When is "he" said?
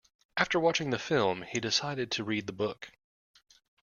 1.43-1.59